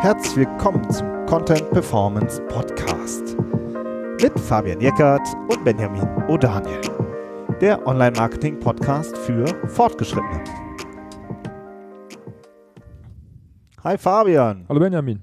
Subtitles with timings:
[0.00, 3.36] Herzlich willkommen zum Content Performance Podcast
[4.22, 10.44] mit Fabian Jeckert und Benjamin O'Daniel, der Online-Marketing-Podcast für Fortgeschrittene.
[13.82, 14.64] Hi Fabian.
[14.68, 15.20] Hallo Benjamin.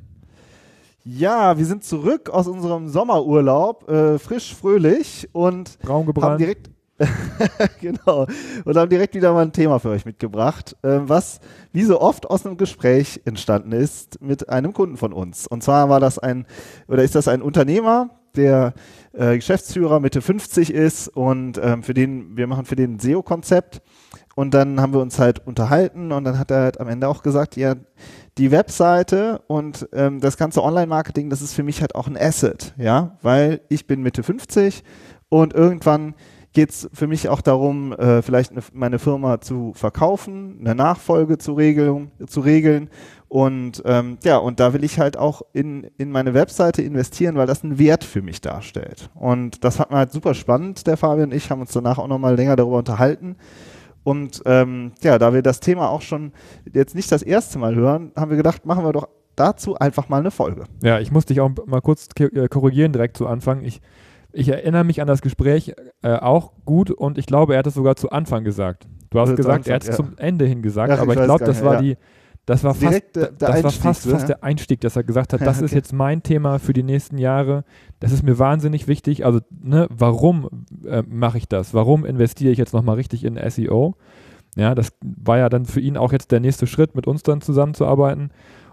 [1.05, 6.70] Ja, wir sind zurück aus unserem Sommerurlaub, äh, frisch, fröhlich und haben direkt
[7.82, 8.25] genau.
[8.64, 11.39] Und haben direkt wieder mal ein Thema für euch mitgebracht, äh, was
[11.73, 15.47] wie so oft aus einem Gespräch entstanden ist mit einem Kunden von uns.
[15.47, 16.46] Und zwar war das ein,
[16.88, 18.74] oder ist das ein Unternehmer, der
[19.14, 23.82] äh, Geschäftsführer Mitte 50 ist und ähm, für den, wir machen für den SEO-Konzept.
[24.36, 27.24] Und dann haben wir uns halt unterhalten und dann hat er halt am Ende auch
[27.24, 27.75] gesagt, ja,
[28.38, 32.73] die Webseite und ähm, das ganze Online-Marketing, das ist für mich halt auch ein Asset,
[32.77, 34.83] ja, weil ich bin Mitte 50
[35.30, 36.16] und irgendwann
[36.55, 41.38] geht es für mich auch darum, äh, vielleicht eine, meine Firma zu verkaufen, eine Nachfolge
[41.38, 42.89] zu, regeln, zu regeln.
[43.27, 47.45] Und ähm, ja, und da will ich halt auch in, in meine Webseite investieren, weil
[47.45, 49.09] das einen Wert für mich darstellt.
[49.13, 52.07] Und das hat man halt super spannend, der Fabian und ich haben uns danach auch
[52.07, 53.35] nochmal länger darüber unterhalten.
[54.05, 56.31] Und ähm, ja, da wir das Thema auch schon
[56.71, 60.19] jetzt nicht das erste Mal hören, haben wir gedacht, machen wir doch dazu einfach mal
[60.19, 60.63] eine Folge.
[60.81, 63.63] Ja, ich muss dich auch mal kurz äh, korrigieren direkt zu Anfang.
[63.63, 63.81] Ich
[64.36, 67.73] ich erinnere mich an das Gespräch äh, auch gut und ich glaube, er hat es
[67.73, 68.88] sogar zu Anfang gesagt.
[69.09, 69.95] Du hast also gesagt, er hat es ja.
[69.95, 71.81] zum Ende hin gesagt, Ach, aber ich, ich glaube, das war ja.
[71.81, 71.97] die,
[72.45, 75.42] das war fast, der, der das war fast, fast der Einstieg, dass er gesagt hat,
[75.45, 75.66] das okay.
[75.66, 77.64] ist jetzt mein Thema für die nächsten Jahre.
[78.00, 79.25] Das ist mir wahnsinnig wichtig.
[79.25, 81.73] Also, ne, warum äh, mache ich das?
[81.73, 83.95] Warum investiere ich jetzt nochmal richtig in SEO?
[84.58, 87.42] Ja, das war ja dann für ihn auch jetzt der nächste Schritt, mit uns dann
[87.42, 88.31] zusammenzuarbeiten.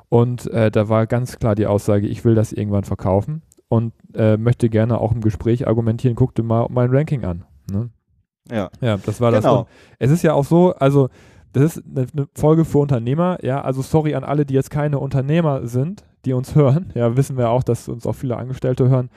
[0.09, 4.37] Und äh, da war ganz klar die Aussage, ich will das irgendwann verkaufen und äh,
[4.37, 7.47] möchte gerne auch im Gespräch argumentieren, guck dir mal mein Ranking an.
[7.73, 7.89] Ne?
[8.51, 8.69] Ja.
[8.83, 9.41] Ja, das war genau.
[9.41, 9.61] das.
[9.61, 9.67] Und
[9.99, 11.09] es ist ja auch so, also
[11.55, 15.67] das ist eine, Folge für Unternehmer, ja, also sorry an alle, die jetzt keine Unternehmer
[15.67, 16.93] sind, die uns hören.
[16.95, 19.09] Ja, wissen wir auch, dass uns auch viele Angestellte hören.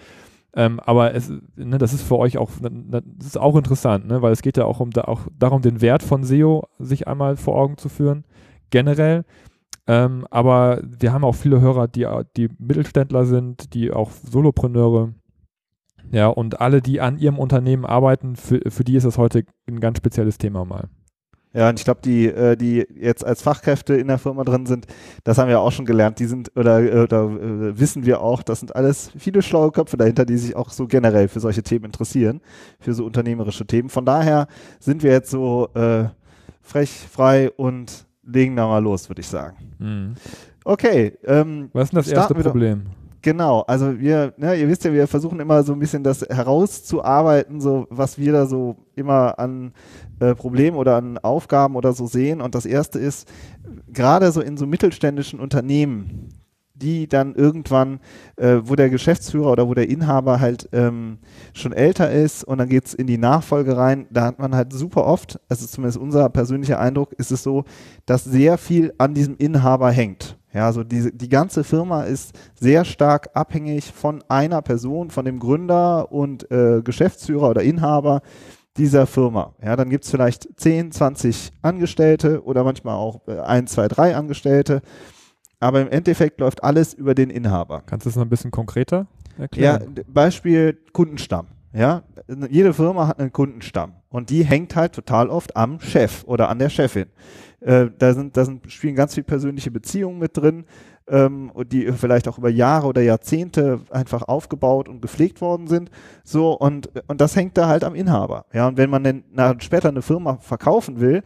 [0.55, 4.07] Ähm, aber es, ne, das ist für euch auch, ne, ne, das ist auch interessant,
[4.07, 7.09] ne, weil es geht ja auch, um da, auch darum, den Wert von SEO sich
[7.09, 8.23] einmal vor Augen zu führen.
[8.69, 9.25] Generell,
[9.87, 12.07] ähm, aber wir haben auch viele Hörer, die,
[12.37, 15.13] die Mittelständler sind, die auch Solopreneure.
[16.11, 19.79] Ja, und alle, die an ihrem Unternehmen arbeiten, für, für die ist das heute ein
[19.79, 20.89] ganz spezielles Thema mal.
[21.55, 24.87] Ja, und ich glaube, die, äh, die jetzt als Fachkräfte in der Firma drin sind,
[25.23, 28.59] das haben wir auch schon gelernt, die sind, oder, oder äh, wissen wir auch, das
[28.59, 32.41] sind alles viele schlaue Köpfe dahinter, die sich auch so generell für solche Themen interessieren,
[32.79, 33.87] für so unternehmerische Themen.
[33.87, 34.47] Von daher
[34.81, 36.09] sind wir jetzt so äh,
[36.61, 39.57] frech, frei und legen da mal los, würde ich sagen.
[39.79, 40.15] Mhm.
[40.63, 41.13] Okay.
[41.23, 42.83] Ähm, Was ist denn das erste Problem?
[43.21, 47.59] Genau, also wir, ne, ihr wisst ja, wir versuchen immer so ein bisschen das herauszuarbeiten,
[47.59, 49.73] so was wir da so immer an
[50.19, 52.39] äh, Problemen oder an Aufgaben oder so sehen.
[52.39, 53.27] Und das erste ist,
[53.91, 56.29] gerade so in so mittelständischen Unternehmen,
[56.75, 57.99] die dann irgendwann,
[58.35, 61.17] äh, wo der Geschäftsführer oder wo der Inhaber halt ähm,
[61.53, 64.73] schon älter ist und dann geht es in die Nachfolge rein, da hat man halt
[64.73, 67.65] super oft, also zumindest unser persönlicher Eindruck, ist es so,
[68.05, 70.37] dass sehr viel an diesem Inhaber hängt.
[70.53, 75.37] Ja, also die, die ganze Firma ist sehr stark abhängig von einer Person, von dem
[75.37, 78.21] Gründer und äh, Geschäftsführer oder Inhaber
[78.77, 79.53] dieser Firma.
[79.61, 84.15] Ja, dann gibt es vielleicht 10, 20 Angestellte oder manchmal auch äh, 1, 2, 3
[84.15, 84.81] Angestellte
[85.59, 87.83] aber im Endeffekt läuft alles über den Inhaber.
[87.85, 89.07] Kannst du das noch ein bisschen konkreter
[89.37, 89.95] erklären?
[89.97, 91.47] Ja, Beispiel Kundenstamm.
[91.73, 92.03] Ja,
[92.49, 96.57] jede Firma hat einen Kundenstamm und die hängt halt total oft am Chef oder an
[96.57, 97.07] der Chefin.
[97.59, 100.65] Äh, da sind, da sind, spielen ganz viele persönliche Beziehungen mit drin,
[101.09, 105.89] ähm, die vielleicht auch über Jahre oder Jahrzehnte einfach aufgebaut und gepflegt worden sind.
[106.23, 108.45] So, und, und das hängt da halt am Inhaber.
[108.53, 111.23] Ja, und wenn man dann später eine Firma verkaufen will,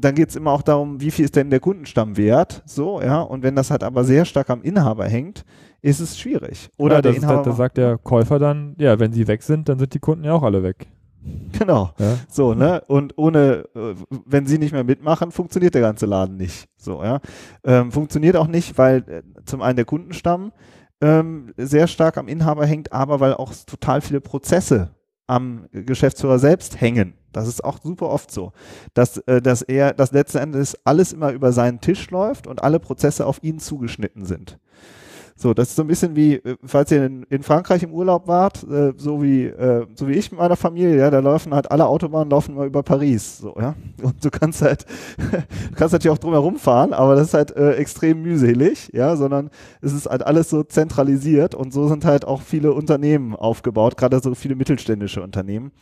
[0.00, 2.62] dann geht es immer auch darum, wie viel ist denn der Kundenstamm wert?
[2.66, 3.20] So, ja.
[3.20, 5.44] Und wenn das halt aber sehr stark am Inhaber hängt,
[5.82, 6.70] ist es schwierig.
[6.76, 7.42] Oder ja, der Inhaber.
[7.42, 10.32] Da, sagt der Käufer dann, ja, wenn sie weg sind, dann sind die Kunden ja
[10.32, 10.86] auch alle weg.
[11.58, 11.90] Genau.
[11.98, 12.18] Ja.
[12.28, 12.82] So, ne?
[12.86, 13.94] Und ohne, äh,
[14.26, 16.68] wenn sie nicht mehr mitmachen, funktioniert der ganze Laden nicht.
[16.76, 17.20] So, ja.
[17.64, 20.52] Ähm, funktioniert auch nicht, weil äh, zum einen der Kundenstamm
[21.00, 24.94] ähm, sehr stark am Inhaber hängt, aber weil auch total viele Prozesse
[25.26, 27.14] am Geschäftsführer selbst hängen.
[27.32, 28.52] Das ist auch super oft so,
[28.94, 32.78] dass, äh, dass er, dass letzten Endes alles immer über seinen Tisch läuft und alle
[32.78, 34.58] Prozesse auf ihn zugeschnitten sind.
[35.36, 38.28] So, das ist so ein bisschen wie, äh, falls ihr in, in Frankreich im Urlaub
[38.28, 41.70] wart, äh, so wie äh, so wie ich mit meiner Familie, ja, da laufen halt
[41.72, 43.74] alle Autobahnen laufen mal über Paris, so, ja.
[44.02, 44.86] Und du kannst halt,
[45.18, 49.50] du kannst natürlich auch drumherum fahren, aber das ist halt äh, extrem mühselig, ja, sondern
[49.80, 54.20] es ist halt alles so zentralisiert und so sind halt auch viele Unternehmen aufgebaut, gerade
[54.20, 55.72] so viele mittelständische Unternehmen.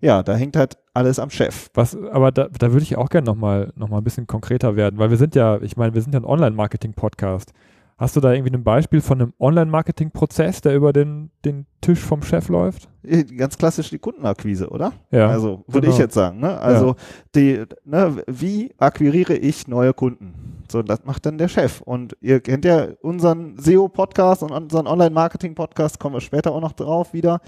[0.00, 1.70] Ja, da hängt halt alles am Chef.
[1.72, 4.98] Was, aber da, da würde ich auch gerne nochmal noch mal ein bisschen konkreter werden,
[4.98, 7.52] weil wir sind ja, ich meine, wir sind ja ein Online-Marketing-Podcast.
[7.98, 12.22] Hast du da irgendwie ein Beispiel von einem Online-Marketing-Prozess, der über den, den Tisch vom
[12.22, 12.88] Chef läuft?
[13.36, 14.92] Ganz klassisch die Kundenakquise, oder?
[15.10, 15.28] Ja.
[15.28, 15.92] Also würde genau.
[15.94, 16.38] ich jetzt sagen.
[16.38, 16.60] Ne?
[16.60, 16.94] Also ja.
[17.34, 20.62] die, ne, wie akquiriere ich neue Kunden?
[20.70, 21.80] So, das macht dann der Chef.
[21.80, 27.12] Und ihr kennt ja unseren SEO-Podcast und unseren Online-Marketing-Podcast, kommen wir später auch noch drauf
[27.12, 27.40] wieder.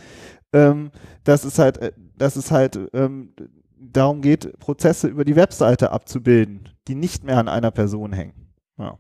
[0.52, 0.91] Ähm,
[1.23, 3.35] das ist halt, äh, das ist halt ähm,
[3.79, 8.50] darum geht, Prozesse über die Webseite abzubilden, die nicht mehr an einer Person hängen.
[8.81, 8.99] Ja.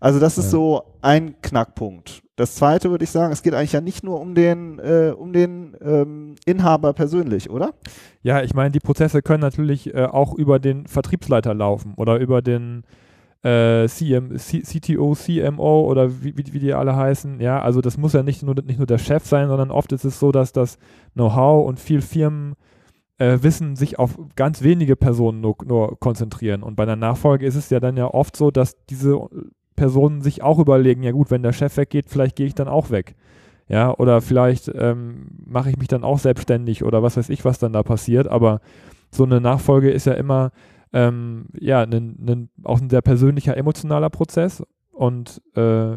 [0.00, 0.50] Also das ist ja.
[0.50, 2.22] so ein Knackpunkt.
[2.36, 5.32] Das zweite würde ich sagen, es geht eigentlich ja nicht nur um den, äh, um
[5.32, 7.74] den ähm, Inhaber persönlich, oder?
[8.22, 12.42] Ja, ich meine, die Prozesse können natürlich äh, auch über den Vertriebsleiter laufen oder über
[12.42, 12.82] den
[13.44, 17.40] äh, CM, C CTO, CMO oder wie, wie, wie, die alle heißen.
[17.40, 20.04] Ja, also das muss ja nicht nur, nicht nur der Chef sein, sondern oft ist
[20.04, 20.78] es so, dass das
[21.12, 22.54] Know-how und viel Firmen
[23.18, 26.62] äh, Wissen sich auf ganz wenige Personen nur, nur, konzentrieren.
[26.62, 29.20] Und bei einer Nachfolge ist es ja dann ja oft so, dass diese
[29.76, 32.90] Personen sich auch überlegen, ja gut, wenn der Chef weggeht, vielleicht gehe ich dann auch
[32.90, 33.14] weg.
[33.68, 37.58] Ja, oder vielleicht ähm, mache ich mich dann auch selbstständig oder was weiß ich, was
[37.58, 38.28] dann da passiert.
[38.28, 38.60] Aber
[39.10, 40.50] so eine Nachfolge ist ja immer
[40.92, 44.62] ähm, ja, ein, auch ein sehr persönlicher, emotionaler Prozess.
[44.92, 45.96] Und äh,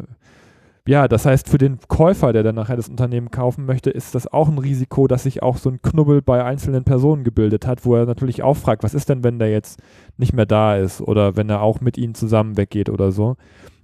[0.88, 4.26] ja, das heißt, für den Käufer, der dann nachher das Unternehmen kaufen möchte, ist das
[4.26, 7.94] auch ein Risiko, dass sich auch so ein Knubbel bei einzelnen Personen gebildet hat, wo
[7.94, 9.82] er natürlich auch fragt, was ist denn, wenn der jetzt
[10.16, 13.36] nicht mehr da ist oder wenn er auch mit ihnen zusammen weggeht oder so.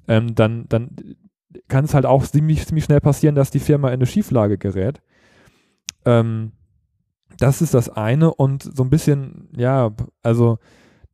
[0.08, 0.96] Ähm, dann, dann
[1.68, 5.02] kann es halt auch ziemlich, ziemlich schnell passieren, dass die Firma in eine Schieflage gerät.
[6.06, 6.52] Ähm,
[7.36, 9.90] das ist das eine und so ein bisschen, ja,
[10.22, 10.56] also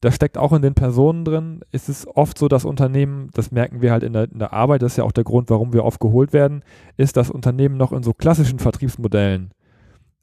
[0.01, 1.61] da steckt auch in den Personen drin.
[1.73, 4.83] Es ist oft so, dass Unternehmen, das merken wir halt in der, in der Arbeit,
[4.83, 6.65] das ist ja auch der Grund, warum wir oft geholt werden,
[6.97, 9.51] ist, dass Unternehmen noch in so klassischen Vertriebsmodellen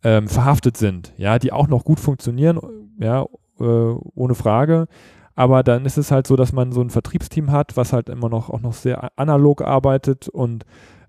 [0.04, 2.60] ähm, verhaftet sind, ja, die auch noch gut funktionieren,
[3.00, 3.26] ja,
[3.60, 4.88] äh, ohne Frage.
[5.36, 8.30] Aber dann ist es halt so, dass man so ein Vertriebsteam hat, was halt immer
[8.30, 10.66] noch auch noch sehr analog arbeitet und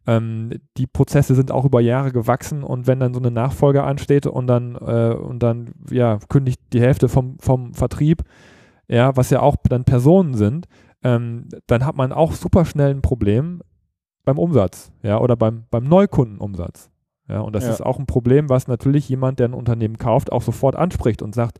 [0.06, 4.26] ähm, die Prozesse sind auch über Jahre gewachsen und wenn dann so eine Nachfolge ansteht
[4.26, 8.22] und dann äh, und dann ja kündigt die Hälfte vom, vom Vertrieb
[8.88, 10.66] ja, was ja auch dann Personen sind,
[11.02, 13.62] ähm, dann hat man auch super schnell ein Problem
[14.24, 16.90] beim Umsatz, ja, oder beim, beim Neukundenumsatz.
[17.28, 17.70] Ja, und das ja.
[17.70, 21.34] ist auch ein Problem, was natürlich jemand, der ein Unternehmen kauft, auch sofort anspricht und
[21.34, 21.58] sagt,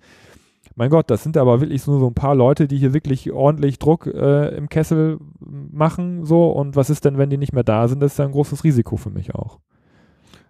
[0.75, 3.79] mein Gott, das sind aber wirklich nur so ein paar Leute, die hier wirklich ordentlich
[3.79, 7.89] Druck äh, im Kessel machen, so, und was ist denn, wenn die nicht mehr da
[7.89, 8.01] sind?
[8.01, 9.59] Das ist ja ein großes Risiko für mich auch.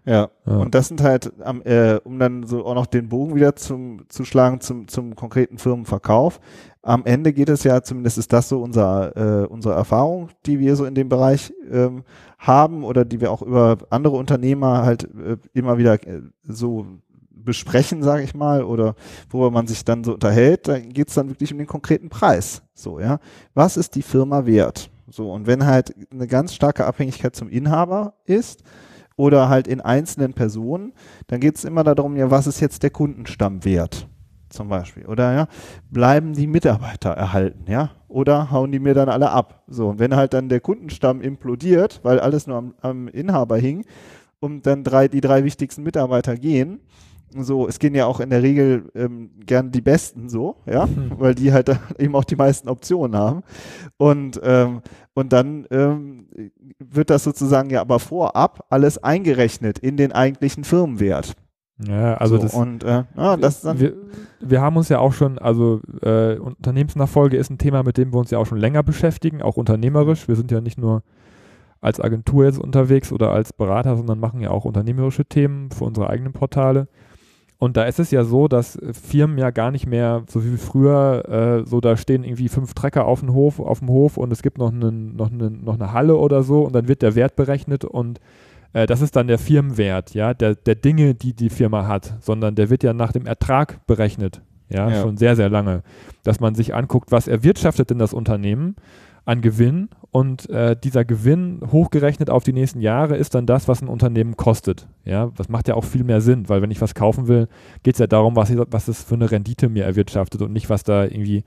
[0.05, 0.31] Ja.
[0.47, 0.57] ja.
[0.57, 1.33] und das sind halt,
[1.65, 5.59] äh, um dann so auch noch den Bogen wieder zum, zu schlagen zum, zum konkreten
[5.59, 6.41] Firmenverkauf.
[6.83, 10.77] Am Ende geht es ja, zumindest ist das so unser, äh, unsere Erfahrung, die wir
[10.77, 12.05] so in dem Bereich ähm,
[12.39, 16.87] haben oder die wir auch über andere Unternehmer halt äh, immer wieder äh, so
[17.31, 18.95] besprechen, sage ich mal, oder
[19.31, 22.63] worüber man sich dann so unterhält, da geht es dann wirklich um den konkreten Preis.
[22.75, 23.21] So, ja.
[23.55, 24.91] Was ist die Firma wert?
[25.11, 28.63] So, und wenn halt eine ganz starke Abhängigkeit zum Inhaber ist,
[29.19, 30.93] oder halt in einzelnen Personen,
[31.27, 34.09] dann geht es immer darum, ja, was ist jetzt der Kundenstamm wert?
[34.49, 35.05] Zum Beispiel.
[35.07, 35.49] Oder ja,
[35.91, 37.91] bleiben die Mitarbeiter erhalten, ja?
[38.07, 39.65] Oder hauen die mir dann alle ab?
[39.67, 43.85] So, und wenn halt dann der Kundenstamm implodiert, weil alles nur am, am Inhaber hing,
[44.41, 46.81] und dann drei, die drei wichtigsten Mitarbeiter gehen,
[47.37, 51.13] so, es gehen ja auch in der Regel ähm, gern die Besten so, ja, mhm.
[51.19, 53.43] weil die halt eben auch die meisten Optionen haben.
[53.97, 54.83] Und, ähm,
[55.15, 56.29] und dann ähm,
[56.79, 61.35] wird das sozusagen ja aber vorab alles eingerechnet in den eigentlichen Firmenwert.
[61.87, 63.95] Ja, also so, das, und, äh, ja, das dann wir,
[64.41, 68.19] wir haben uns ja auch schon, also äh, Unternehmensnachfolge ist ein Thema, mit dem wir
[68.19, 70.27] uns ja auch schon länger beschäftigen, auch unternehmerisch.
[70.27, 71.03] Wir sind ja nicht nur
[71.81, 76.11] als Agentur jetzt unterwegs oder als Berater, sondern machen ja auch unternehmerische Themen für unsere
[76.11, 76.89] eigenen Portale.
[77.61, 81.63] Und da ist es ja so, dass Firmen ja gar nicht mehr, so wie früher,
[81.65, 84.43] äh, so da stehen irgendwie fünf Trecker auf dem Hof, auf dem Hof und es
[84.43, 87.35] gibt noch, einen, noch, einen, noch eine Halle oder so und dann wird der Wert
[87.35, 88.21] berechnet und
[88.75, 92.55] äh, das ist dann der Firmenwert, ja, der, der Dinge, die die Firma hat, sondern
[92.55, 95.03] der wird ja nach dem Ertrag berechnet, ja, ja.
[95.03, 95.83] schon sehr, sehr lange.
[96.23, 98.77] Dass man sich anguckt, was erwirtschaftet denn das Unternehmen
[99.25, 103.83] an Gewinn und äh, dieser Gewinn hochgerechnet auf die nächsten Jahre ist dann das, was
[103.83, 104.89] ein Unternehmen kostet.
[105.05, 107.49] Ja, das macht ja auch viel mehr Sinn, weil wenn ich was kaufen will,
[107.83, 110.71] geht es ja darum, was, ich, was es für eine Rendite mir erwirtschaftet und nicht,
[110.71, 111.45] was da irgendwie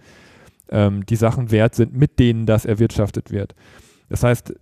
[0.69, 3.55] ähm, die Sachen wert sind, mit denen das erwirtschaftet wird.
[4.09, 4.53] Das heißt,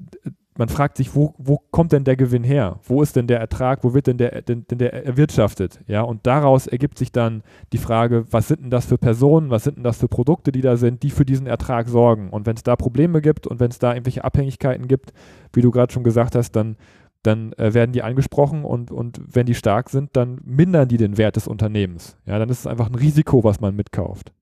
[0.59, 2.81] man fragt sich, wo, wo kommt denn der Gewinn her?
[2.83, 3.81] Wo ist denn der Ertrag?
[3.85, 5.79] Wo wird denn der, denn, denn der erwirtschaftet?
[5.87, 9.63] Ja, und daraus ergibt sich dann die Frage, was sind denn das für Personen, was
[9.63, 12.29] sind denn das für Produkte, die da sind, die für diesen Ertrag sorgen?
[12.29, 15.13] Und wenn es da Probleme gibt und wenn es da irgendwelche Abhängigkeiten gibt,
[15.53, 16.75] wie du gerade schon gesagt hast, dann,
[17.23, 21.17] dann äh, werden die angesprochen und, und wenn die stark sind, dann mindern die den
[21.17, 22.17] Wert des Unternehmens.
[22.25, 24.33] Ja, dann ist es einfach ein Risiko, was man mitkauft.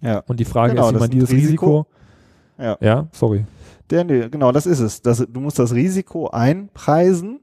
[0.00, 0.20] Ja.
[0.20, 1.86] Und die Frage genau, ist, wie man dieses Risiko, Risiko
[2.62, 2.78] ja.
[2.80, 3.44] ja, sorry.
[3.90, 5.02] Der, nee, genau, das ist es.
[5.02, 7.40] Das, du musst das Risiko einpreisen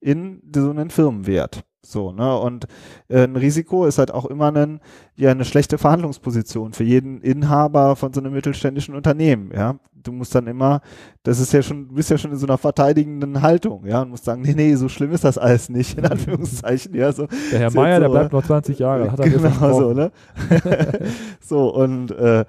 [0.00, 1.64] in so einen Firmenwert.
[1.84, 2.38] So, ne?
[2.38, 2.66] Und
[3.08, 4.80] äh, ein Risiko ist halt auch immer ein,
[5.16, 9.76] ja, eine schlechte Verhandlungsposition für jeden Inhaber von so einem mittelständischen Unternehmen, ja.
[10.04, 10.80] Du musst dann immer,
[11.22, 14.10] das ist ja schon, du bist ja schon in so einer verteidigenden Haltung, ja, und
[14.10, 17.26] musst sagen, nee, nee, so schlimm ist das alles nicht, in Anführungszeichen, ja, so.
[17.52, 20.12] Der Herr Meier, so, der bleibt noch 20 Jahre, hat er Genau so, ne?
[21.40, 22.44] so, und, äh,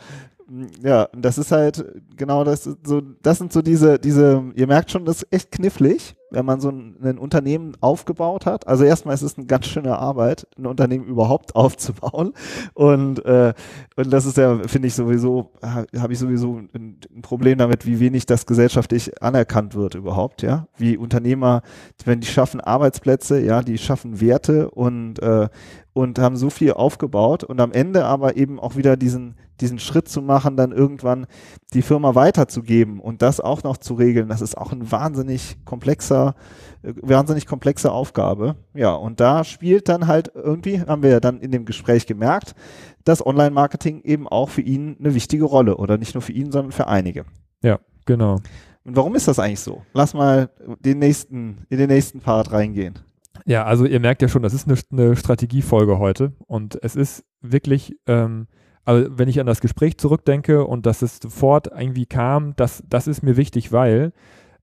[0.81, 1.85] ja, das ist halt
[2.15, 6.15] genau das so, das sind so diese, diese, ihr merkt schon, das ist echt knifflig,
[6.33, 8.67] wenn man so ein, ein Unternehmen aufgebaut hat.
[8.67, 12.33] Also erstmal ist es eine ganz schöne Arbeit, ein Unternehmen überhaupt aufzubauen.
[12.73, 13.53] Und, äh,
[13.95, 17.99] und das ist ja, finde ich sowieso, habe ich sowieso ein, ein, Problem damit, wie
[17.99, 20.67] wenig das gesellschaftlich anerkannt wird überhaupt, ja.
[20.77, 21.61] Wie Unternehmer,
[22.03, 25.47] wenn die schaffen Arbeitsplätze, ja, die schaffen Werte und, äh,
[25.93, 30.09] und haben so viel aufgebaut und am Ende aber eben auch wieder diesen, diesen Schritt
[30.09, 31.27] zu machen, dann irgendwann
[31.73, 36.22] die Firma weiterzugeben und das auch noch zu regeln, das ist auch ein wahnsinnig komplexer,
[36.29, 38.55] äh, wahnsinnig komplexe Aufgabe.
[38.73, 42.55] Ja, und da spielt dann halt irgendwie, haben wir ja dann in dem Gespräch gemerkt,
[43.03, 46.71] dass Online-Marketing eben auch für ihn eine wichtige Rolle oder nicht nur für ihn, sondern
[46.71, 47.25] für einige.
[47.61, 48.39] Ja, genau.
[48.85, 49.83] Und warum ist das eigentlich so?
[49.93, 50.49] Lass mal
[50.79, 52.99] den nächsten, in den nächsten Part reingehen.
[53.45, 57.25] Ja, also ihr merkt ja schon, das ist eine, eine Strategiefolge heute und es ist
[57.41, 58.47] wirklich, ähm,
[58.85, 63.07] also wenn ich an das Gespräch zurückdenke und dass es sofort irgendwie kam, das, das
[63.07, 64.13] ist mir wichtig, weil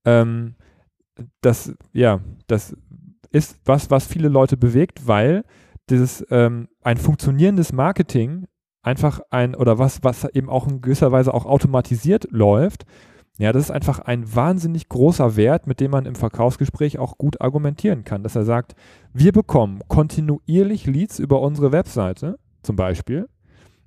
[0.04, 0.54] ähm,
[1.40, 2.76] das, ja, das
[3.30, 5.44] ist was, was viele Leute bewegt, weil
[5.88, 8.46] dieses ähm, ein funktionierendes Marketing
[8.82, 12.84] einfach ein oder was, was eben auch in gewisser Weise auch automatisiert läuft,
[13.38, 17.40] ja, das ist einfach ein wahnsinnig großer Wert, mit dem man im Verkaufsgespräch auch gut
[17.40, 18.74] argumentieren kann, dass er sagt,
[19.14, 23.28] wir bekommen kontinuierlich Leads über unsere Webseite zum Beispiel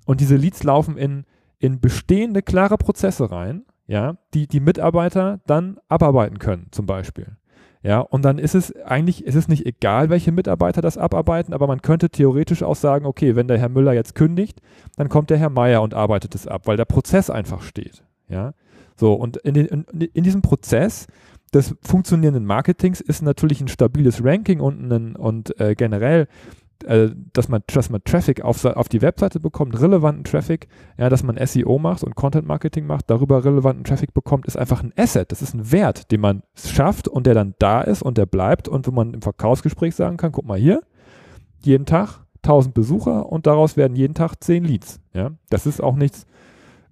[0.05, 1.25] und diese Leads laufen in,
[1.59, 7.37] in bestehende, klare Prozesse rein, ja, die die Mitarbeiter dann abarbeiten können zum Beispiel.
[7.81, 11.67] Ja, und dann ist es eigentlich, ist es nicht egal, welche Mitarbeiter das abarbeiten, aber
[11.67, 14.61] man könnte theoretisch auch sagen, okay, wenn der Herr Müller jetzt kündigt,
[14.95, 18.03] dann kommt der Herr Meier und arbeitet es ab, weil der Prozess einfach steht.
[18.29, 18.53] Ja,
[18.95, 21.07] so, und in, den, in, in diesem Prozess
[21.53, 26.27] des funktionierenden Marketings ist natürlich ein stabiles Ranking und, ein, und äh, generell,
[26.85, 31.23] äh, dass, man, dass man Traffic auf, auf die Webseite bekommt, relevanten Traffic, ja, dass
[31.23, 35.31] man SEO macht und Content Marketing macht, darüber relevanten Traffic bekommt, ist einfach ein Asset.
[35.31, 38.67] Das ist ein Wert, den man schafft und der dann da ist und der bleibt
[38.67, 40.81] und wo man im Verkaufsgespräch sagen kann, guck mal hier,
[41.63, 44.99] jeden Tag 1000 Besucher und daraus werden jeden Tag 10 Leads.
[45.13, 46.25] Ja, das ist auch nichts,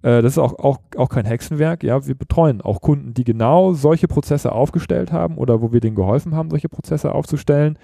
[0.02, 1.82] äh, das ist auch, auch, auch kein Hexenwerk.
[1.84, 5.96] Ja, wir betreuen auch Kunden, die genau solche Prozesse aufgestellt haben oder wo wir denen
[5.96, 7.78] geholfen haben, solche Prozesse aufzustellen.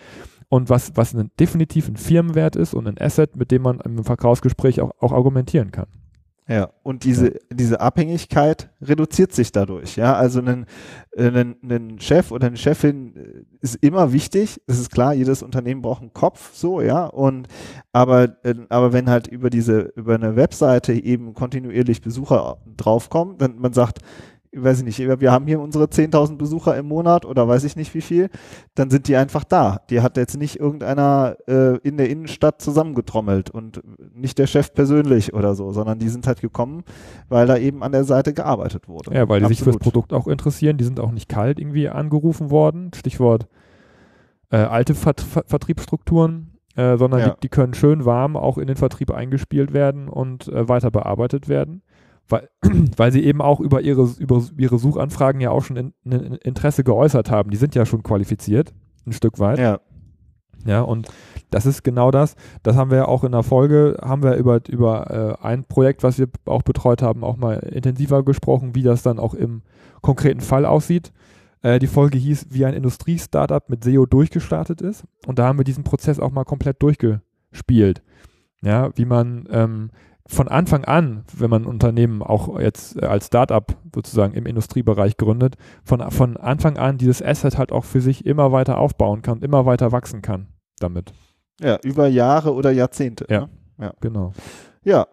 [0.49, 4.03] Und was, was ein, definitiv ein Firmenwert ist und ein Asset, mit dem man im
[4.05, 5.87] Verkaufsgespräch auch, auch argumentieren kann.
[6.51, 7.39] Ja, und diese, ja.
[7.53, 9.97] diese Abhängigkeit reduziert sich dadurch.
[9.97, 10.65] Ja, also ein,
[11.15, 14.59] ein, ein Chef oder eine Chefin äh, ist immer wichtig.
[14.67, 17.05] Das ist klar, jedes Unternehmen braucht einen Kopf, so, ja.
[17.05, 17.49] Und,
[17.93, 23.59] aber, äh, aber wenn halt über diese, über eine Webseite eben kontinuierlich Besucher draufkommen, dann
[23.59, 23.99] man sagt,
[24.55, 27.95] weiß ich nicht, wir haben hier unsere 10.000 Besucher im Monat oder weiß ich nicht
[27.95, 28.31] wie viel,
[28.75, 29.81] dann sind die einfach da.
[29.91, 33.83] Die hat jetzt nicht irgendeiner äh, in der Innenstadt zusammengetrommelt und
[34.15, 36.85] nicht der Chef persönlich oder so, sondern die sind halt gekommen,
[37.29, 39.15] weil da eben an der Seite gearbeitet wurde.
[39.15, 42.51] Ja, weil die sich fürs Produkt auch interessieren, die sind auch nicht kalt irgendwie angerufen
[42.51, 43.49] worden, Stichwort
[44.51, 46.55] äh, alte Vert Vertriebsstrukturen.
[46.75, 47.31] Äh, sondern ja.
[47.31, 51.49] die, die, können schön warm auch in den Vertrieb eingespielt werden und äh, weiter bearbeitet
[51.49, 51.83] werden
[52.29, 52.49] weil,
[52.97, 56.85] weil sie eben auch über ihre, über ihre Suchanfragen ja auch schon in, in Interesse
[56.85, 57.51] geäußert haben.
[57.51, 58.73] Die sind ja schon qualifiziert,
[59.07, 59.59] ein Stück weit.
[59.59, 59.81] Ja.
[60.67, 61.09] Ja, und
[61.51, 62.35] das ist genau das.
[62.63, 66.03] Das haben wir ja auch in der Folge, haben wir über, über äh, ein Projekt,
[66.03, 69.63] was wir auch betreut haben, auch mal intensiver gesprochen, wie das dann auch im
[70.03, 71.13] konkreten Fall aussieht.
[71.63, 75.05] Äh, die Folge hieß, wie ein Industrie-Startup mit SEO durchgestartet ist.
[75.27, 78.03] Und da haben wir diesen Prozess auch mal komplett durchgespielt.
[78.61, 79.91] Ja, wie man ähm,
[80.29, 85.17] von Anfang an, wenn man ein Unternehmen auch jetzt äh, als Startup sozusagen im Industriebereich
[85.17, 89.41] gründet, von, von Anfang an dieses Asset halt auch für sich immer weiter aufbauen kann,
[89.41, 90.49] immer weiter wachsen kann
[90.81, 91.13] damit.
[91.61, 93.27] Ja, über Jahre oder Jahrzehnte.
[93.29, 93.49] Ja, ne?
[93.81, 93.93] ja.
[94.01, 94.33] genau.
[94.85, 95.07] Ja,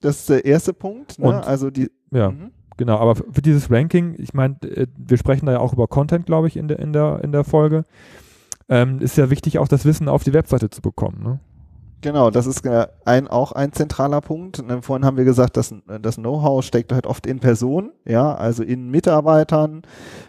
[0.00, 1.18] das ist der erste Punkt.
[1.18, 1.28] Ne?
[1.28, 1.90] Und, also die.
[2.10, 2.30] Ja.
[2.30, 2.50] Mhm.
[2.78, 6.24] genau, aber für dieses Ranking, ich meine, äh, wir sprechen da ja auch über Content,
[6.24, 7.84] glaube ich, in der, in der, in der Folge.
[8.68, 11.22] Ähm, ist ja wichtig, auch das Wissen auf die Webseite zu bekommen.
[11.22, 11.40] Ne?
[12.02, 12.66] Genau, das ist
[13.04, 14.66] ein, auch ein zentraler Punkt.
[14.66, 18.64] Ne, vorhin haben wir gesagt, dass das Know-how steckt halt oft in Personen, ja, also
[18.64, 19.82] in Mitarbeitern,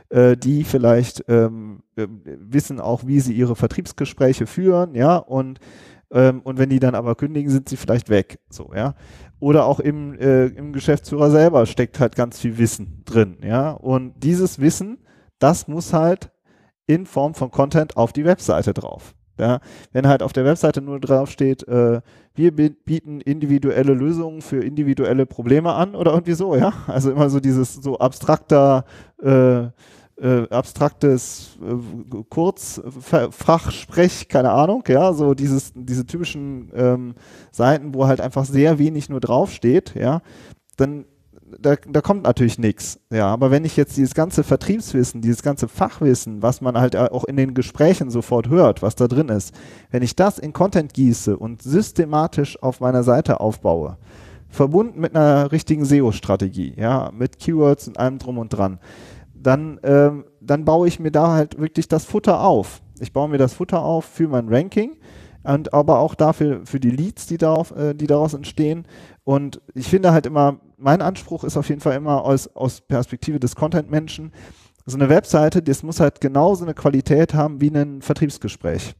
[0.10, 5.60] äh, die vielleicht ähm, äh, wissen auch, wie sie ihre Vertriebsgespräche führen, ja, und
[6.12, 8.94] ähm, und wenn die dann aber kündigen, sind sie vielleicht weg, so, ja.
[9.40, 13.72] Oder auch im, äh, im Geschäftsführer selber steckt halt ganz viel Wissen drin, ja.
[13.72, 15.00] Und dieses Wissen,
[15.40, 16.30] das muss halt
[16.86, 19.16] in Form von Content auf die Webseite drauf.
[19.40, 19.62] Ja,
[19.92, 22.02] wenn halt auf der Webseite nur drauf steht, äh,
[22.36, 26.74] wir bieten individuelle Lösungen für individuelle Probleme an oder irgendwie so, ja.
[26.88, 28.86] Also immer so dieses so abstrakter,
[29.24, 29.70] äh,
[30.22, 37.16] äh, abstraktes äh, Kurzfachsprech, keine Ahnung, ja, so dieses, diese typischen ähm,
[37.52, 40.22] Seiten, wo halt einfach sehr wenig nur draufsteht, ja,
[40.78, 41.06] dann
[41.60, 43.00] da, da kommt natürlich nichts.
[43.12, 47.24] Ja, aber wenn ich jetzt dieses ganze Vertriebswissen, dieses ganze Fachwissen, was man halt auch
[47.24, 49.54] in den Gesprächen sofort hört, was da drin ist,
[49.92, 53.98] wenn ich das in Content gieße und systematisch auf meiner Seite aufbaue,
[54.50, 58.80] verbunden mit einer richtigen SEO-Strategie, ja, mit Keywords und allem drum und dran,
[59.34, 62.82] dann, ähm, dann baue ich mir da halt wirklich das Futter auf.
[63.00, 64.96] Ich baue mir das Futter auf für mein Ranking
[65.44, 68.86] und aber auch dafür für die Leads, die darauf, äh, die daraus entstehen.
[69.24, 73.40] Und ich finde halt immer, mein Anspruch ist auf jeden Fall immer aus, aus Perspektive
[73.40, 74.32] des Content-Menschen,
[74.86, 78.96] so eine Webseite, das muss halt genauso eine Qualität haben wie ein Vertriebsgespräch.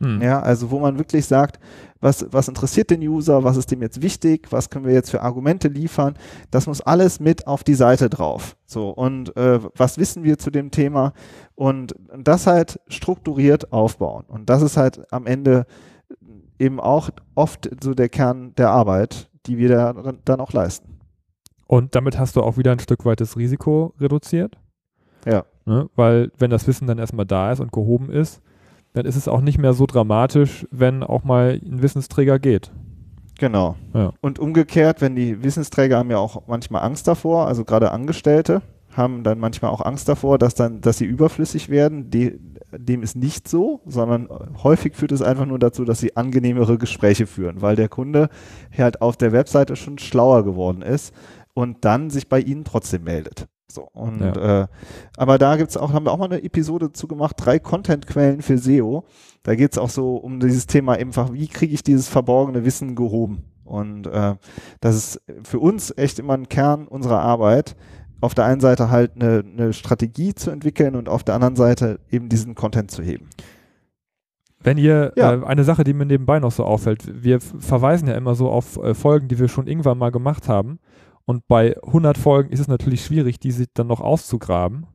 [0.00, 0.20] Hm.
[0.20, 1.60] Ja, also wo man wirklich sagt,
[2.00, 5.22] was, was interessiert den User, was ist dem jetzt wichtig, was können wir jetzt für
[5.22, 6.14] Argumente liefern,
[6.50, 8.56] das muss alles mit auf die Seite drauf.
[8.66, 11.12] So, und äh, was wissen wir zu dem Thema
[11.54, 14.24] und, das halt strukturiert aufbauen.
[14.26, 15.66] Und das ist halt am Ende
[16.58, 19.92] eben auch oft so der Kern der Arbeit, die wir da,
[20.24, 20.93] dann auch leisten.
[21.66, 24.58] Und damit hast du auch wieder ein Stück weit das Risiko reduziert.
[25.26, 25.44] Ja.
[25.64, 25.88] Ne?
[25.96, 28.42] Weil wenn das Wissen dann erstmal da ist und gehoben ist,
[28.92, 32.70] dann ist es auch nicht mehr so dramatisch, wenn auch mal ein Wissensträger geht.
[33.38, 33.74] Genau.
[33.92, 34.12] Ja.
[34.20, 38.62] Und umgekehrt, wenn die Wissensträger haben ja auch manchmal Angst davor, also gerade Angestellte
[38.96, 42.10] haben dann manchmal auch Angst davor, dass dann, dass sie überflüssig werden.
[42.10, 42.38] De,
[42.70, 44.28] dem ist nicht so, sondern
[44.62, 48.28] häufig führt es einfach nur dazu, dass sie angenehmere Gespräche führen, weil der Kunde
[48.76, 51.12] halt auf der Webseite schon schlauer geworden ist
[51.54, 53.46] und dann sich bei ihnen trotzdem meldet.
[53.70, 54.62] So, und ja.
[54.62, 54.66] äh,
[55.16, 58.58] aber da gibt's auch, haben wir auch mal eine Episode zu gemacht, drei Content-Quellen für
[58.58, 59.04] SEO.
[59.42, 63.44] Da geht's auch so um dieses Thema einfach, wie kriege ich dieses verborgene Wissen gehoben?
[63.64, 64.34] Und äh,
[64.80, 67.76] das ist für uns echt immer ein Kern unserer Arbeit,
[68.20, 72.00] auf der einen Seite halt eine, eine Strategie zu entwickeln und auf der anderen Seite
[72.10, 73.28] eben diesen Content zu heben.
[74.60, 75.34] Wenn ihr, ja.
[75.34, 78.76] äh, eine Sache, die mir nebenbei noch so auffällt, wir verweisen ja immer so auf
[78.78, 80.78] äh, Folgen, die wir schon irgendwann mal gemacht haben.
[81.26, 84.86] Und bei 100 Folgen ist es natürlich schwierig, diese dann noch auszugraben.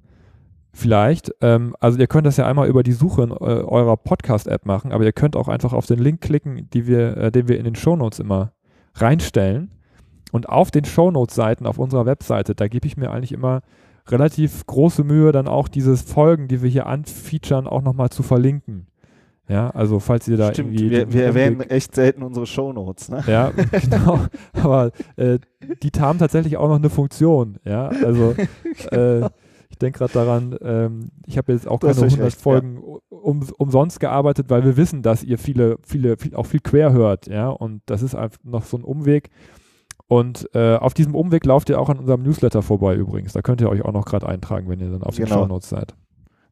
[0.72, 1.34] Vielleicht.
[1.42, 4.92] Ähm, also ihr könnt das ja einmal über die Suche in äh, eurer Podcast-App machen,
[4.92, 7.76] aber ihr könnt auch einfach auf den Link klicken, wir, äh, den wir in den
[7.76, 8.54] Shownotes immer
[8.94, 9.72] reinstellen.
[10.32, 13.62] Und auf den Shownotes-Seiten auf unserer Webseite, da gebe ich mir eigentlich immer
[14.08, 18.88] relativ große Mühe, dann auch diese Folgen, die wir hier anfeaturen, auch nochmal zu verlinken.
[19.50, 20.92] Ja, also falls ihr da Stimmt, irgendwie.
[20.92, 23.24] Wir, wir erwähnen echt selten unsere Shownotes, ne?
[23.26, 24.20] Ja, genau.
[24.54, 25.40] Aber äh,
[25.82, 27.88] die haben tatsächlich auch noch eine Funktion, ja.
[27.88, 28.36] Also
[28.92, 29.26] äh,
[29.70, 33.18] ich denke gerade daran, ähm, ich habe jetzt auch keine 100 recht, Folgen ja.
[33.18, 37.26] um, umsonst gearbeitet, weil wir wissen, dass ihr viele, viele, viel, auch viel quer hört,
[37.26, 37.50] ja.
[37.50, 39.32] Und das ist einfach noch so ein Umweg.
[40.08, 43.34] Und äh, auf diesem Umweg lauft ihr auch an unserem Newsletter vorbei übrigens.
[43.34, 45.28] Da könnt ihr euch auch noch gerade eintragen, wenn ihr dann auf genau.
[45.28, 45.96] den Shownotes seid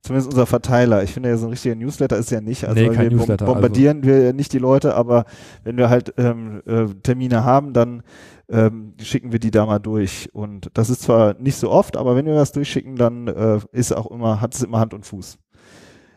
[0.07, 1.03] zumindest unser Verteiler.
[1.03, 2.67] Ich finde ja, so ein richtiger Newsletter ist ja nicht.
[2.67, 4.09] Also nee, kein wir Newsletter, bombardieren also.
[4.09, 5.25] wir nicht die Leute, aber
[5.63, 8.03] wenn wir halt ähm, äh, Termine haben, dann
[8.49, 10.29] ähm, schicken wir die da mal durch.
[10.33, 13.95] Und das ist zwar nicht so oft, aber wenn wir das durchschicken, dann äh, ist
[13.95, 15.37] auch immer, hat es immer Hand und Fuß.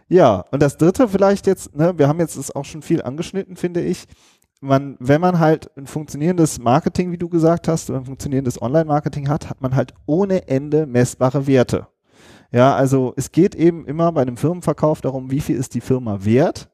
[0.09, 3.57] Ja, und das dritte vielleicht jetzt, ne, wir haben jetzt das auch schon viel angeschnitten,
[3.57, 4.07] finde ich.
[4.61, 9.48] Man, wenn man halt ein funktionierendes Marketing, wie du gesagt hast, ein funktionierendes Online-Marketing hat,
[9.48, 11.87] hat man halt ohne Ende messbare Werte.
[12.52, 16.24] Ja, also es geht eben immer bei einem Firmenverkauf darum, wie viel ist die Firma
[16.24, 16.70] wert.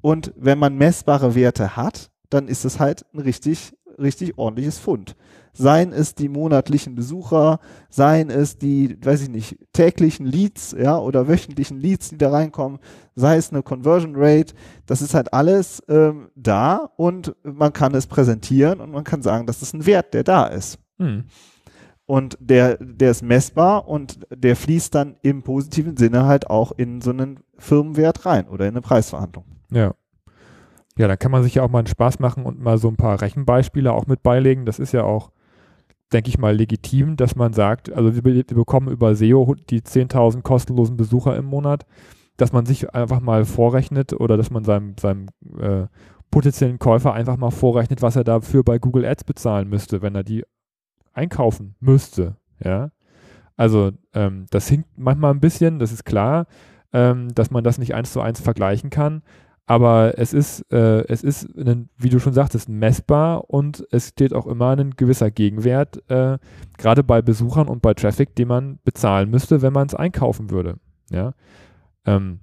[0.00, 5.16] Und wenn man messbare Werte hat, dann ist es halt ein richtig, richtig ordentliches Fund.
[5.54, 11.28] Seien es die monatlichen Besucher, seien es die, weiß ich nicht, täglichen Leads, ja, oder
[11.28, 12.80] wöchentlichen Leads, die da reinkommen,
[13.14, 14.52] sei es eine Conversion Rate,
[14.84, 19.46] das ist halt alles ähm, da und man kann es präsentieren und man kann sagen,
[19.46, 20.78] das ist ein Wert, der da ist.
[20.98, 21.24] Hm.
[22.06, 27.00] Und der, der ist messbar und der fließt dann im positiven Sinne halt auch in
[27.00, 29.44] so einen Firmenwert rein oder in eine Preisverhandlung.
[29.70, 29.94] Ja.
[30.96, 32.96] Ja, dann kann man sich ja auch mal einen Spaß machen und mal so ein
[32.96, 34.64] paar Rechenbeispiele auch mit beilegen.
[34.64, 35.30] Das ist ja auch
[36.14, 40.42] denke ich mal, legitim, dass man sagt, also wir, wir bekommen über SEO die 10.000
[40.42, 41.86] kostenlosen Besucher im Monat,
[42.36, 45.26] dass man sich einfach mal vorrechnet oder dass man seinem, seinem
[45.58, 45.86] äh,
[46.30, 50.24] potenziellen Käufer einfach mal vorrechnet, was er dafür bei Google Ads bezahlen müsste, wenn er
[50.24, 50.44] die
[51.14, 52.36] einkaufen müsste.
[52.62, 52.90] Ja,
[53.56, 56.46] also ähm, das hinkt manchmal ein bisschen, das ist klar,
[56.92, 59.22] ähm, dass man das nicht eins zu eins vergleichen kann.
[59.66, 64.34] Aber es ist, äh, es ist, ein, wie du schon sagtest, messbar und es steht
[64.34, 66.38] auch immer ein gewisser Gegenwert, äh,
[66.76, 70.78] gerade bei Besuchern und bei Traffic, den man bezahlen müsste, wenn man es einkaufen würde.
[71.10, 71.32] Ja.
[72.04, 72.40] Ähm,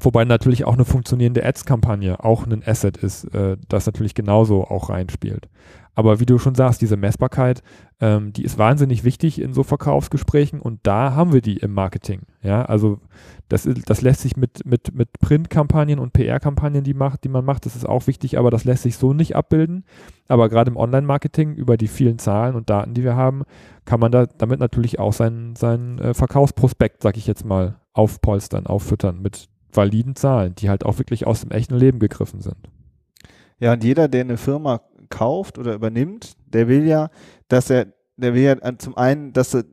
[0.00, 4.88] wobei natürlich auch eine funktionierende Ads-Kampagne auch ein Asset ist, äh, das natürlich genauso auch
[4.88, 5.50] reinspielt.
[5.98, 7.60] Aber wie du schon sagst, diese Messbarkeit,
[7.98, 12.20] ähm, die ist wahnsinnig wichtig in so Verkaufsgesprächen und da haben wir die im Marketing.
[12.40, 13.00] Ja, also
[13.48, 17.66] das, ist, das lässt sich mit, mit, mit Printkampagnen und PR-Kampagnen, die, die man macht,
[17.66, 19.84] das ist auch wichtig, aber das lässt sich so nicht abbilden.
[20.28, 23.42] Aber gerade im Online-Marketing über die vielen Zahlen und Daten, die wir haben,
[23.84, 28.68] kann man da damit natürlich auch seinen, seinen äh, Verkaufsprospekt, sag ich jetzt mal, aufpolstern,
[28.68, 32.68] auffüttern mit validen Zahlen, die halt auch wirklich aus dem echten Leben gegriffen sind.
[33.58, 37.10] Ja, und jeder, der eine Firma kauft oder übernimmt, der will ja,
[37.48, 39.64] dass er, der will ja zum einen, dass er,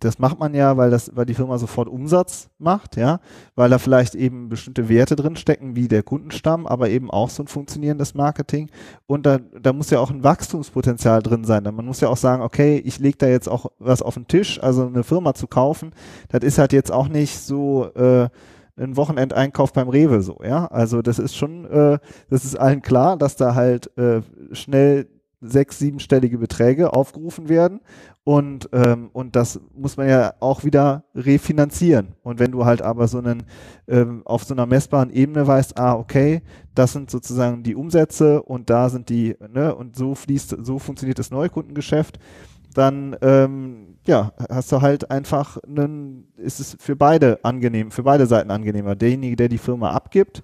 [0.00, 3.20] das macht man ja, weil das, weil die Firma sofort Umsatz macht, ja,
[3.54, 7.44] weil da vielleicht eben bestimmte Werte drin stecken, wie der Kundenstamm, aber eben auch so
[7.44, 8.68] ein funktionierendes Marketing.
[9.06, 11.62] Und da, da muss ja auch ein Wachstumspotenzial drin sein.
[11.62, 14.60] Man muss ja auch sagen, okay, ich lege da jetzt auch was auf den Tisch,
[14.60, 15.92] also eine Firma zu kaufen,
[16.30, 18.28] das ist halt jetzt auch nicht so, äh,
[18.76, 20.66] ein Wochenendeinkauf beim Rewe so, ja.
[20.66, 21.98] Also das ist schon, äh,
[22.30, 25.08] das ist allen klar, dass da halt äh, schnell
[25.42, 27.80] sechs, siebenstellige Beträge aufgerufen werden
[28.24, 32.14] und, ähm, und das muss man ja auch wieder refinanzieren.
[32.22, 33.42] Und wenn du halt aber so einen
[33.88, 36.42] ähm, auf so einer messbaren Ebene weißt, ah, okay,
[36.76, 41.18] das sind sozusagen die Umsätze und da sind die, ne, und so fließt, so funktioniert
[41.18, 42.20] das Neukundengeschäft,
[42.74, 48.26] dann ähm, ja, hast du halt einfach einen, ist es für beide angenehm, für beide
[48.26, 48.96] Seiten angenehmer.
[48.96, 50.42] Derjenige, der die Firma abgibt,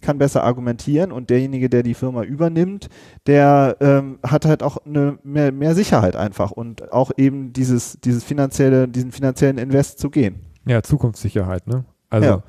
[0.00, 2.88] kann besser argumentieren und derjenige, der die Firma übernimmt,
[3.26, 8.24] der ähm, hat halt auch eine mehr, mehr Sicherheit einfach und auch eben dieses, dieses
[8.24, 10.36] finanzielle, diesen finanziellen Invest zu gehen.
[10.66, 11.84] Ja, Zukunftssicherheit, ne?
[12.08, 12.42] Also ja.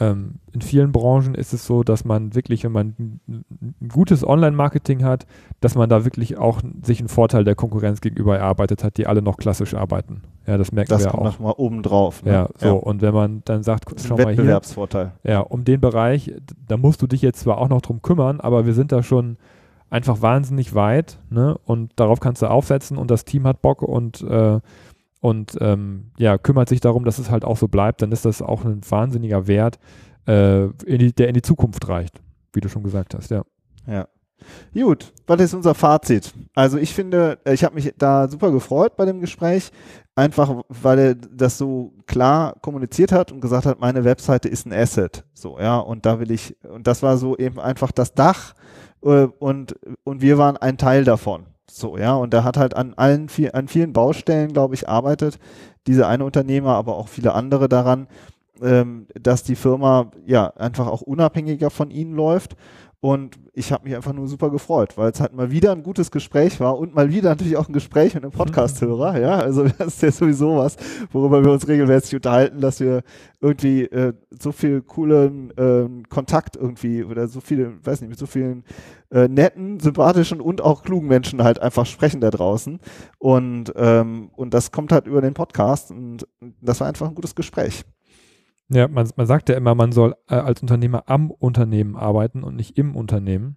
[0.00, 5.04] Ähm, in vielen Branchen ist es so, dass man wirklich, wenn man ein gutes Online-Marketing
[5.04, 5.24] hat,
[5.60, 9.22] dass man da wirklich auch sich einen Vorteil der Konkurrenz gegenüber erarbeitet hat, die alle
[9.22, 10.22] noch klassisch arbeiten.
[10.46, 11.22] Ja, das merken das wir auch.
[11.22, 12.24] Das kommt nochmal oben drauf.
[12.24, 12.32] Ne?
[12.32, 12.66] Ja, so.
[12.66, 12.72] Ja.
[12.72, 14.38] Und wenn man dann sagt, schau mal hier.
[14.38, 15.12] Wettbewerbsvorteil.
[15.22, 16.34] Ja, um den Bereich,
[16.66, 19.36] da musst du dich jetzt zwar auch noch drum kümmern, aber wir sind da schon
[19.90, 21.56] einfach wahnsinnig weit, ne?
[21.64, 24.58] Und darauf kannst du aufsetzen und das Team hat Bock und äh,
[25.24, 28.42] und ähm, ja, kümmert sich darum, dass es halt auch so bleibt, dann ist das
[28.42, 29.78] auch ein wahnsinniger Wert,
[30.26, 32.20] äh, in die, der in die Zukunft reicht,
[32.52, 33.42] wie du schon gesagt hast, ja.
[33.86, 34.06] Ja.
[34.74, 36.34] Gut, was ist unser Fazit?
[36.54, 39.70] Also ich finde, ich habe mich da super gefreut bei dem Gespräch,
[40.14, 44.74] einfach weil er das so klar kommuniziert hat und gesagt hat, meine Webseite ist ein
[44.74, 48.52] Asset, so ja, und da will ich und das war so eben einfach das Dach
[49.02, 51.46] äh, und und wir waren ein Teil davon.
[51.76, 55.40] So, ja, und der hat halt an allen, an vielen Baustellen, glaube ich, arbeitet,
[55.88, 58.06] diese eine Unternehmer, aber auch viele andere daran,
[58.62, 62.54] ähm, dass die Firma ja einfach auch unabhängiger von ihnen läuft
[63.04, 66.10] und ich habe mich einfach nur super gefreut, weil es halt mal wieder ein gutes
[66.10, 69.20] Gespräch war und mal wieder natürlich auch ein Gespräch mit einem Podcast-Hörer.
[69.20, 70.78] Ja, also das ist ja sowieso was,
[71.12, 73.02] worüber wir uns regelmäßig unterhalten, dass wir
[73.42, 78.24] irgendwie äh, so viel coolen äh, Kontakt irgendwie oder so viele, weiß nicht, mit so
[78.24, 78.64] vielen
[79.10, 82.80] äh, netten, sympathischen und auch klugen Menschen halt einfach sprechen da draußen.
[83.18, 86.26] Und, ähm, und das kommt halt über den Podcast und
[86.62, 87.84] das war einfach ein gutes Gespräch.
[88.74, 92.56] Ja, man, man sagt ja immer, man soll äh, als Unternehmer am Unternehmen arbeiten und
[92.56, 93.56] nicht im Unternehmen.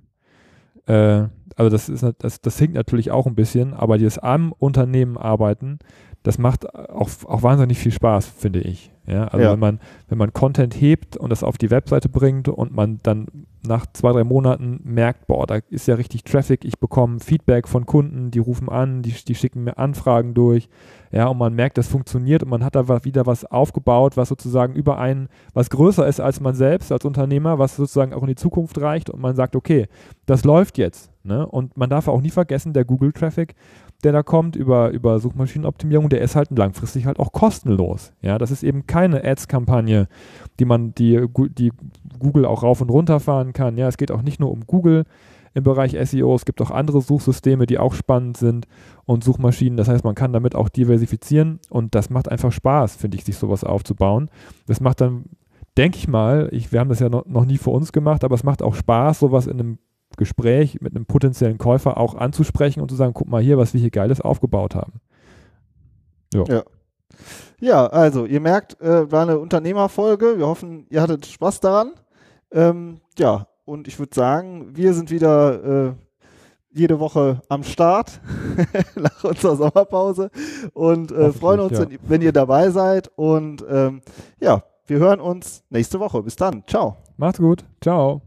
[0.85, 5.17] Äh, also das ist das, das hinkt natürlich auch ein bisschen, aber dieses am Unternehmen
[5.17, 5.79] arbeiten,
[6.23, 8.91] das macht auch, auch wahnsinnig viel Spaß, finde ich.
[9.07, 9.51] Ja, also ja.
[9.53, 13.27] wenn man, wenn man Content hebt und das auf die Webseite bringt und man dann
[13.65, 17.85] nach zwei, drei Monaten merkt, boah, da ist ja richtig Traffic, ich bekomme Feedback von
[17.85, 20.69] Kunden, die rufen an, die, die schicken mir Anfragen durch,
[21.11, 24.73] ja, und man merkt, das funktioniert und man hat da wieder was aufgebaut, was sozusagen
[24.73, 28.35] über einen, was größer ist als man selbst als Unternehmer, was sozusagen auch in die
[28.35, 29.87] Zukunft reicht und man sagt, okay,
[30.25, 33.55] das läuft jetzt, ne, und man darf auch nie vergessen, der Google-Traffic,
[34.03, 38.13] der da kommt über, über Suchmaschinenoptimierung, der ist halt langfristig halt auch kostenlos.
[38.21, 40.07] Ja, das ist eben keine Ads-Kampagne,
[40.59, 41.25] die man, die,
[41.57, 41.71] die
[42.19, 43.77] Google auch rauf und runter fahren kann.
[43.77, 45.05] Ja, es geht auch nicht nur um Google
[45.57, 48.67] im Bereich SEO, es gibt auch andere Suchsysteme, die auch spannend sind
[49.05, 49.75] und Suchmaschinen.
[49.75, 53.37] Das heißt, man kann damit auch diversifizieren und das macht einfach Spaß, finde ich, sich
[53.37, 54.29] sowas aufzubauen.
[54.67, 55.25] Das macht dann,
[55.75, 58.35] denke ich mal, ich, wir haben das ja noch, noch nie für uns gemacht, aber
[58.35, 59.77] es macht auch Spaß, sowas in einem
[60.17, 63.81] Gespräch mit einem potenziellen Käufer auch anzusprechen und zu sagen, guck mal hier, was wir
[63.81, 64.93] hier Geiles aufgebaut haben.
[66.33, 66.43] Ja.
[66.47, 66.63] ja.
[67.59, 70.37] Ja, also ihr merkt, äh, war eine Unternehmerfolge.
[70.37, 71.93] Wir hoffen, ihr hattet Spaß daran.
[72.51, 75.93] Ähm, ja, und ich würde sagen, wir sind wieder äh,
[76.71, 78.21] jede Woche am Start
[78.95, 80.29] nach unserer Sommerpause
[80.73, 81.81] und äh, freuen uns, ja.
[81.89, 83.09] wenn, wenn, ihr dabei seid.
[83.15, 84.01] Und ähm,
[84.39, 86.21] ja, wir hören uns nächste Woche.
[86.21, 86.63] Bis dann.
[86.67, 86.97] Ciao.
[87.17, 87.65] Macht's gut.
[87.81, 88.21] Ciao.